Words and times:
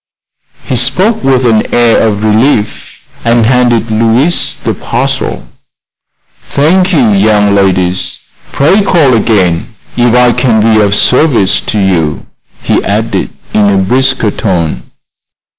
He 0.63 0.77
spoke 0.77 1.23
with 1.23 1.45
an 1.45 1.71
air 1.71 2.01
of 2.01 2.23
relief, 2.23 2.97
and 3.23 3.45
handed 3.45 3.91
Louise 3.91 4.57
the 4.63 4.73
parcel. 4.73 5.47
"Thank 6.49 6.91
you, 6.91 7.09
young 7.11 7.53
ladies. 7.53 8.17
Pray 8.51 8.81
call 8.81 9.13
again 9.13 9.75
if 9.95 10.15
I 10.15 10.31
can 10.33 10.59
be 10.59 10.81
of 10.83 10.95
service 10.95 11.61
to 11.67 11.77
you," 11.77 12.25
he 12.63 12.83
added, 12.83 13.29
in 13.53 13.69
a 13.69 13.77
brisker 13.77 14.31
tone. 14.31 14.89